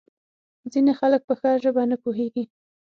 [0.71, 2.43] ځینې خلک په ښه ژبه نه پوهیږي.